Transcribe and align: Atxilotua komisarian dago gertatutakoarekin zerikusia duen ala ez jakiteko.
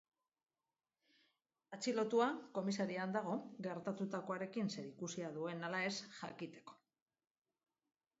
Atxilotua 1.75 2.29
komisarian 2.55 3.13
dago 3.15 3.35
gertatutakoarekin 3.67 4.73
zerikusia 4.77 5.29
duen 5.37 5.69
ala 5.69 5.83
ez 5.91 5.93
jakiteko. 6.23 6.79